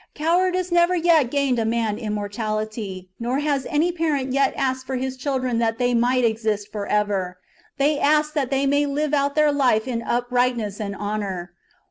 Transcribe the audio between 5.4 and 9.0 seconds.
that they might exist for ever; they ask that they may